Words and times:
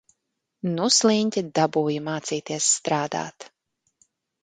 Nu 0.77 0.87
sliņķe 0.99 1.45
dabūja 1.59 2.07
mācīties 2.09 2.73
strādāt. 2.81 3.51